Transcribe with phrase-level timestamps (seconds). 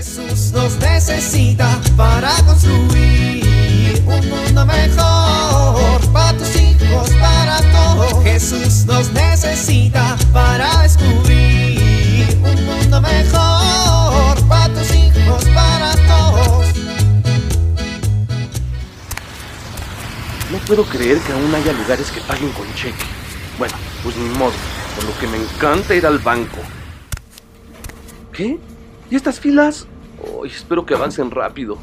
[0.00, 8.24] Jesús nos necesita para construir un mundo mejor para tus hijos, para todos.
[8.24, 16.66] Jesús nos necesita para descubrir un mundo mejor para tus hijos, para todos.
[20.50, 23.04] No puedo creer que aún haya lugares que paguen con cheque.
[23.58, 24.54] Bueno, pues ni modo.
[24.96, 26.60] Por lo que me encanta ir al banco.
[28.32, 28.58] ¿Qué?
[29.10, 29.86] ¿Y estas filas?
[30.22, 31.76] Ay, espero que avancen rápido.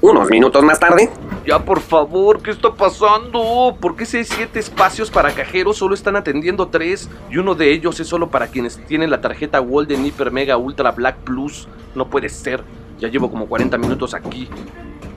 [0.00, 1.10] Unos minutos más tarde,
[1.46, 3.76] Ya, por favor, ¿qué está pasando?
[3.80, 7.08] ¿Por qué si hay siete espacios para cajeros solo están atendiendo tres?
[7.30, 10.90] Y uno de ellos es solo para quienes tienen la tarjeta Golden Hyper Mega Ultra
[10.90, 11.68] Black Plus.
[11.94, 12.62] No puede ser.
[12.98, 14.48] Ya llevo como 40 minutos aquí.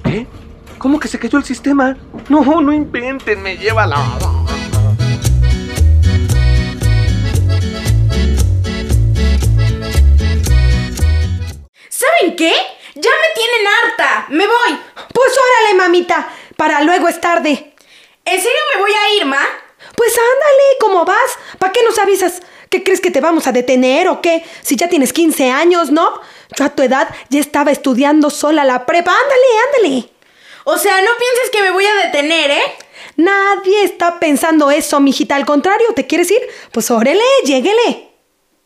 [0.04, 0.28] ¿Qué?
[0.78, 1.98] ¿Cómo que se cayó el sistema?
[2.30, 3.98] No, no inventen, me lleva la...
[12.40, 12.54] qué?
[12.96, 14.26] Ya me tienen harta.
[14.30, 14.80] Me voy.
[15.14, 17.74] Pues órale, mamita, para luego es tarde.
[18.24, 19.46] ¿En serio me voy a ir, ma?
[19.96, 21.38] Pues ándale, ¿cómo vas?
[21.58, 22.42] ¿Para qué nos avisas?
[22.70, 24.46] ¿Qué crees que te vamos a detener o qué?
[24.62, 26.22] Si ya tienes 15 años, ¿no?
[26.56, 29.12] Yo a tu edad ya estaba estudiando sola la prepa.
[29.12, 30.10] Ándale, ándale.
[30.64, 32.78] O sea, no pienses que me voy a detener, ¿eh?
[33.18, 35.36] Nadie está pensando eso, mijita.
[35.36, 36.42] Al contrario, ¿te quieres ir?
[36.72, 38.12] Pues órale, lléguele.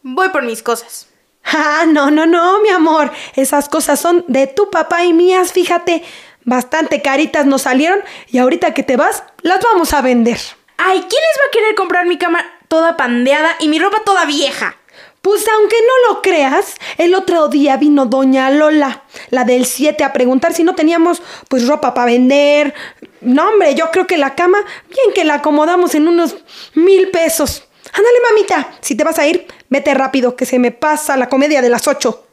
[0.03, 1.07] Voy por mis cosas.
[1.55, 3.11] Ah, no, no, no, mi amor.
[3.35, 6.03] Esas cosas son de tu papá y mías, fíjate.
[6.45, 7.99] Bastante caritas nos salieron
[8.29, 10.39] y ahorita que te vas, las vamos a vender.
[10.77, 14.25] Ay, ¿quién les va a querer comprar mi cama toda pandeada y mi ropa toda
[14.25, 14.75] vieja?
[15.21, 20.11] Pues aunque no lo creas, el otro día vino doña Lola, la del 7, a
[20.11, 22.73] preguntar si no teníamos pues ropa para vender.
[23.21, 24.57] No, hombre, yo creo que la cama,
[24.89, 26.35] bien que la acomodamos en unos
[26.73, 27.63] mil pesos.
[27.93, 31.61] Ándale, mamita, si te vas a ir, vete rápido, que se me pasa la comedia
[31.61, 32.27] de las 8.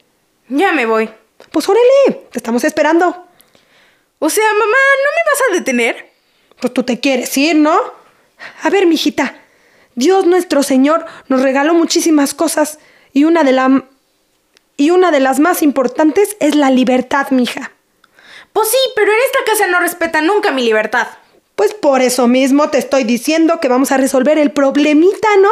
[0.48, 1.08] Ya me voy.
[1.52, 3.26] Pues órale, te estamos esperando.
[4.18, 6.10] O sea, mamá, ¿no me vas a detener?
[6.60, 7.78] Pues tú te quieres ir, ¿no?
[8.62, 9.34] A ver, mijita,
[9.94, 12.78] Dios nuestro Señor nos regaló muchísimas cosas
[13.12, 13.84] y una de la
[14.76, 17.72] y una de las más importantes es la libertad, mija.
[18.54, 21.06] Pues sí, pero en esta casa no respetan nunca mi libertad.
[21.60, 25.50] Pues por eso mismo te estoy diciendo que vamos a resolver el problemita, ¿no?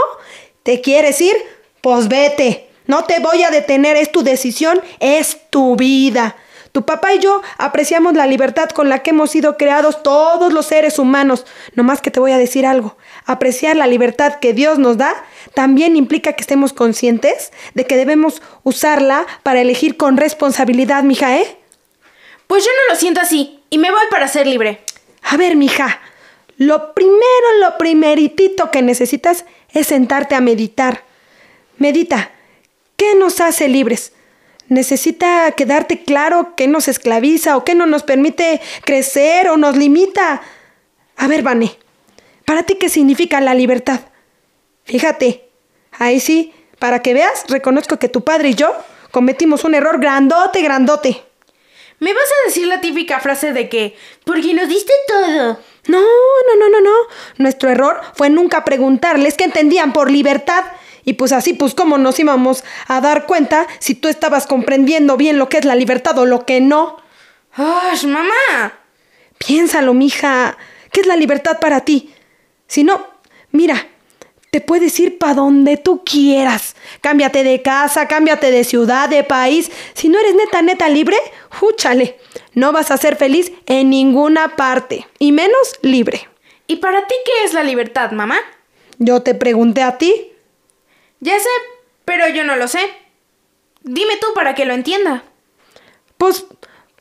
[0.63, 1.35] ¿Te quieres ir?
[1.83, 2.71] Pues vete.
[2.87, 6.35] No te voy a detener, es tu decisión, es tu vida.
[6.73, 10.65] Tu papá y yo apreciamos la libertad con la que hemos sido creados todos los
[10.65, 11.45] seres humanos.
[11.75, 12.97] No más que te voy a decir algo.
[13.27, 15.15] Apreciar la libertad que Dios nos da
[15.53, 21.59] también implica que estemos conscientes de que debemos usarla para elegir con responsabilidad, mija, ¿eh?
[22.47, 24.81] Pues yo no lo siento así y me voy para ser libre.
[25.23, 26.01] A ver, mija,
[26.57, 31.05] lo primero, lo primeritito que necesitas es sentarte a meditar.
[31.77, 32.33] Medita,
[32.97, 34.13] ¿qué nos hace libres?
[34.69, 40.43] Necesita quedarte claro qué nos esclaviza o qué no nos permite crecer o nos limita.
[41.17, 41.79] A ver, Vane,
[42.45, 44.01] ¿para ti qué significa la libertad?
[44.85, 45.49] Fíjate,
[45.93, 48.75] ahí sí, para que veas, reconozco que tu padre y yo
[49.11, 51.23] cometimos un error grandote, grandote.
[52.01, 55.59] ¿Me vas a decir la típica frase de que, porque nos diste todo?
[55.89, 56.95] No, no, no, no, no.
[57.39, 60.65] Nuestro error fue nunca preguntarles qué entendían por libertad.
[61.05, 65.39] Y pues así, pues cómo nos íbamos a dar cuenta si tú estabas comprendiendo bien
[65.39, 66.99] lo que es la libertad o lo que no.
[67.55, 68.79] ¡Ay, mamá!
[69.39, 70.57] Piénsalo, mija.
[70.93, 72.15] ¿Qué es la libertad para ti?
[72.67, 73.07] Si no,
[73.51, 73.89] mira,
[74.51, 76.75] te puedes ir para donde tú quieras.
[77.01, 79.71] Cámbiate de casa, cámbiate de ciudad, de país.
[79.95, 81.17] Si no eres neta, neta libre,
[81.51, 82.19] júchale.
[82.55, 86.29] No vas a ser feliz en ninguna parte, y menos libre.
[86.67, 88.39] ¿Y para ti qué es la libertad, mamá?
[88.99, 90.33] Yo te pregunté a ti.
[91.21, 91.49] Ya sé,
[92.05, 92.81] pero yo no lo sé.
[93.83, 95.25] Dime tú para que lo entienda.
[96.17, 96.47] Pues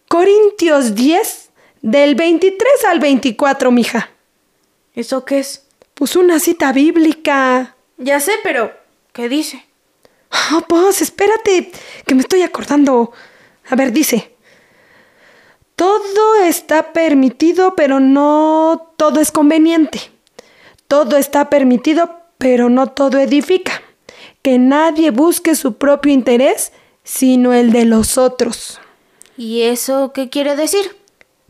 [0.07, 1.49] Corintios 10,
[1.81, 4.09] del 23 al 24, mija.
[4.93, 5.66] ¿Eso qué es?
[5.97, 7.75] Pues una cita bíblica.
[7.97, 8.71] Ya sé, pero
[9.13, 9.65] ¿qué dice?
[10.53, 11.71] Oh, pues espérate,
[12.05, 13.11] que me estoy acordando.
[13.67, 14.35] A ver, dice.
[15.75, 19.99] Todo está permitido, pero no todo es conveniente.
[20.87, 23.81] Todo está permitido, pero no todo edifica.
[24.43, 26.73] Que nadie busque su propio interés,
[27.03, 28.79] sino el de los otros.
[29.35, 30.95] ¿Y eso qué quiere decir?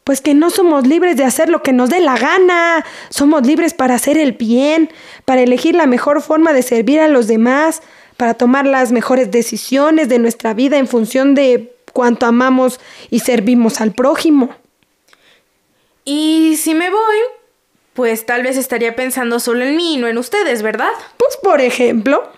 [0.08, 2.86] Pues que no somos libres de hacer lo que nos dé la gana.
[3.10, 4.90] Somos libres para hacer el bien,
[5.26, 7.82] para elegir la mejor forma de servir a los demás,
[8.16, 13.82] para tomar las mejores decisiones de nuestra vida en función de cuánto amamos y servimos
[13.82, 14.56] al prójimo.
[16.06, 17.18] Y si me voy,
[17.94, 20.94] pues tal vez estaría pensando solo en mí y no en ustedes, ¿verdad?
[21.18, 22.32] Pues por ejemplo,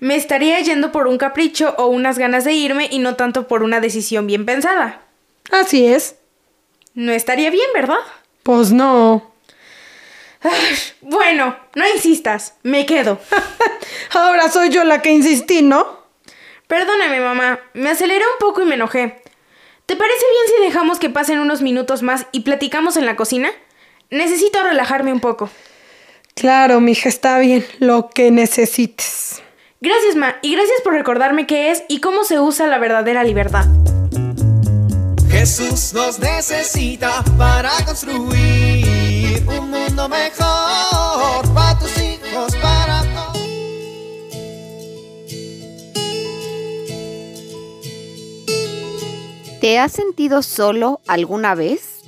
[0.00, 3.62] Me estaría yendo por un capricho o unas ganas de irme y no tanto por
[3.62, 5.02] una decisión bien pensada.
[5.50, 6.16] Así es.
[6.98, 8.00] No estaría bien, ¿verdad?
[8.42, 9.32] Pues no.
[11.00, 13.20] Bueno, no insistas, me quedo.
[14.14, 16.00] Ahora soy yo la que insistí, ¿no?
[16.66, 19.22] Perdóname, mamá, me aceleré un poco y me enojé.
[19.86, 23.50] ¿Te parece bien si dejamos que pasen unos minutos más y platicamos en la cocina?
[24.10, 25.50] Necesito relajarme un poco.
[26.34, 29.40] Claro, mija, está bien, lo que necesites.
[29.80, 33.66] Gracias, Ma, y gracias por recordarme qué es y cómo se usa la verdadera libertad.
[35.38, 43.04] Jesús nos necesita para construir un mundo mejor para tus hijos, para.
[49.60, 52.00] ¿Te has sentido solo alguna vez?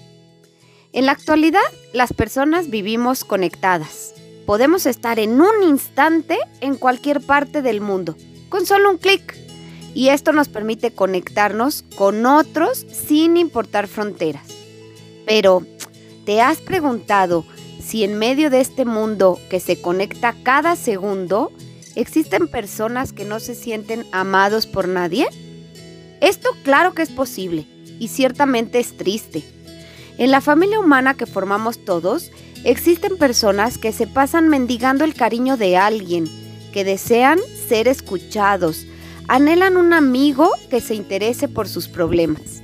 [0.92, 1.60] En la actualidad,
[1.92, 4.12] las personas vivimos conectadas.
[4.44, 8.16] Podemos estar en un instante en cualquier parte del mundo,
[8.48, 9.49] con solo un clic.
[9.94, 14.46] Y esto nos permite conectarnos con otros sin importar fronteras.
[15.26, 15.66] Pero,
[16.24, 17.44] ¿te has preguntado
[17.82, 21.52] si en medio de este mundo que se conecta cada segundo,
[21.96, 25.26] existen personas que no se sienten amados por nadie?
[26.20, 27.66] Esto claro que es posible
[27.98, 29.42] y ciertamente es triste.
[30.18, 32.30] En la familia humana que formamos todos,
[32.64, 36.28] existen personas que se pasan mendigando el cariño de alguien,
[36.72, 37.38] que desean
[37.68, 38.86] ser escuchados,
[39.30, 42.62] anhelan un amigo que se interese por sus problemas.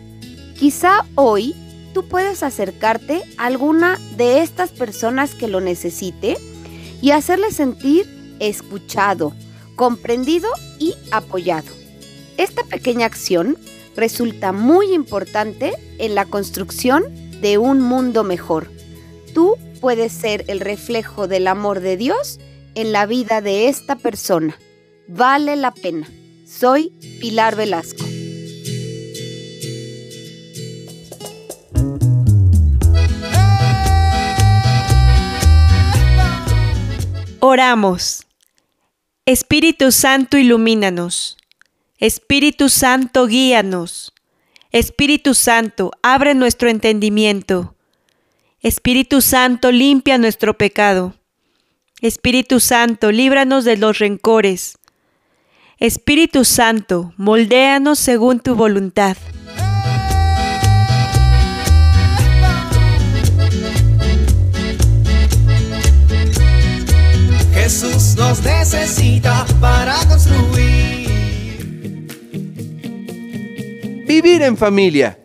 [0.59, 1.55] Quizá hoy
[1.95, 6.37] tú puedes acercarte a alguna de estas personas que lo necesite
[7.01, 8.09] y hacerle sentir
[8.41, 9.33] escuchado,
[9.77, 10.49] comprendido
[10.81, 11.69] y apoyado.
[12.37, 13.57] Esta pequeña acción
[13.95, 17.05] resulta muy importante en la construcción
[17.41, 18.73] de un mundo mejor.
[19.35, 22.41] Tú puedes ser el reflejo del amor de Dios
[22.75, 24.59] en la vida de esta persona.
[25.07, 26.09] Vale la pena.
[26.47, 28.05] Soy Pilar Velasco.
[37.41, 38.25] Oramos.
[39.25, 41.37] Espíritu Santo, ilumínanos.
[41.99, 44.13] Espíritu Santo, guíanos.
[44.71, 47.75] Espíritu Santo, abre nuestro entendimiento.
[48.61, 51.17] Espíritu Santo, limpia nuestro pecado.
[52.01, 54.79] Espíritu Santo, líbranos de los rencores.
[55.79, 59.15] Espíritu Santo, moldéanos según tu voluntad.
[67.53, 71.11] Jesús nos necesita para construir.
[74.07, 75.19] Vivir en familia.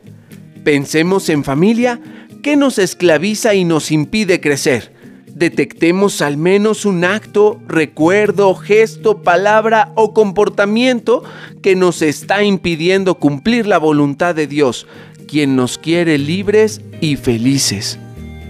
[0.66, 2.02] Pensemos en familia
[2.44, 4.92] que nos esclaviza y nos impide crecer.
[5.42, 11.24] Detectemos al menos un acto, recuerdo, gesto, palabra o comportamiento
[11.64, 14.86] que nos está impidiendo cumplir la voluntad de Dios,
[15.28, 17.98] quien nos quiere libres y felices.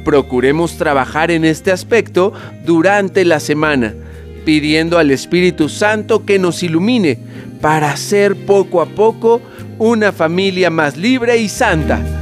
[0.04, 2.34] Procuremos trabajar en este aspecto
[2.66, 3.96] durante la semana,
[4.44, 7.18] pidiendo al Espíritu Santo que nos ilumine
[7.62, 9.42] para ser poco a poco
[9.80, 12.21] una familia más libre y santa.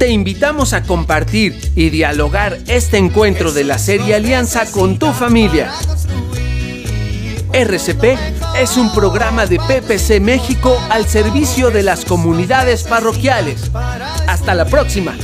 [0.00, 5.70] Te invitamos a compartir y dialogar este encuentro de la serie Alianza con tu familia.
[7.52, 8.18] RCP
[8.58, 13.70] es un programa de PPC México al servicio de las comunidades parroquiales.
[14.26, 15.14] Hasta la próxima.